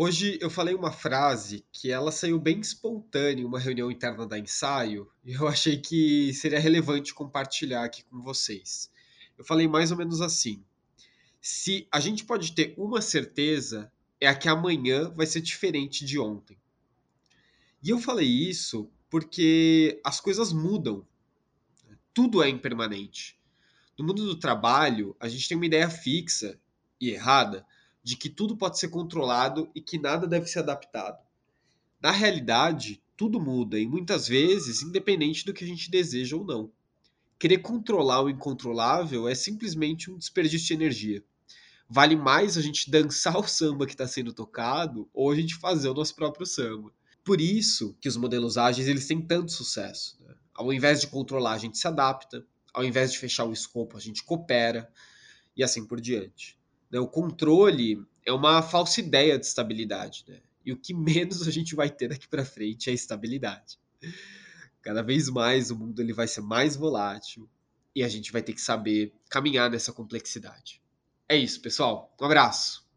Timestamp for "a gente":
11.90-12.24, 25.18-25.48, 35.62-35.90, 42.56-42.90, 45.30-45.56, 51.52-51.76, 53.98-54.24, 61.46-61.74, 68.02-68.32